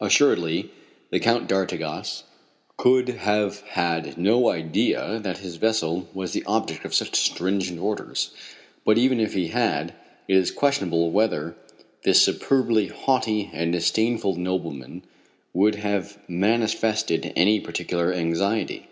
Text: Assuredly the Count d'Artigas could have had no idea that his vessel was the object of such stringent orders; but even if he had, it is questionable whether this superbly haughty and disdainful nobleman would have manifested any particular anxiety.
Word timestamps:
Assuredly 0.00 0.70
the 1.10 1.18
Count 1.18 1.48
d'Artigas 1.48 2.22
could 2.76 3.08
have 3.08 3.62
had 3.62 4.16
no 4.16 4.50
idea 4.50 5.18
that 5.18 5.38
his 5.38 5.56
vessel 5.56 6.06
was 6.14 6.32
the 6.32 6.44
object 6.44 6.84
of 6.84 6.94
such 6.94 7.16
stringent 7.16 7.80
orders; 7.80 8.30
but 8.84 8.98
even 8.98 9.18
if 9.18 9.34
he 9.34 9.48
had, 9.48 9.94
it 10.28 10.36
is 10.36 10.52
questionable 10.52 11.10
whether 11.10 11.56
this 12.04 12.22
superbly 12.22 12.86
haughty 12.86 13.50
and 13.52 13.72
disdainful 13.72 14.36
nobleman 14.36 15.02
would 15.52 15.74
have 15.74 16.16
manifested 16.28 17.32
any 17.34 17.58
particular 17.58 18.12
anxiety. 18.14 18.86